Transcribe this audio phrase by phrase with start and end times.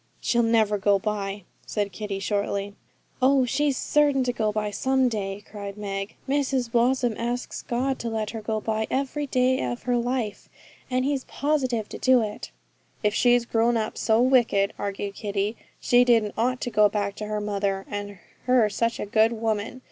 [0.19, 2.73] 'She'll never go by,' said Kitty shortly.
[3.21, 6.15] 'Oh, she's certain sure to go by some day,' cried Meg.
[6.27, 10.49] 'Mrs Blossom asks God to let her go by, every day of her life;
[10.89, 12.49] and He's positive to do it.'
[13.03, 17.27] 'If she's grown up so wicked,' argued Kitty, 'she didn't ought to go back to
[17.27, 19.79] her mother, and her such a good woman.